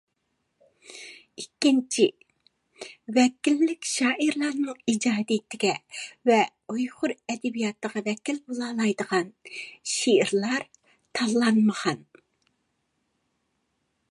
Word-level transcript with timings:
ئىككىنچى، 1.41 2.05
ۋەكىللىك 3.17 3.89
شائىرلارنىڭ 3.89 4.79
ئىجادىيىتىگە 4.93 5.73
ۋە 6.31 6.39
ئۇيغۇر 6.75 7.13
ئەدەبىياتىغا 7.33 8.03
ۋەكىل 8.09 8.41
بولالايدىغان 8.47 9.29
شېئىرلار 9.97 10.67
تاللانمىغان. 11.21 12.01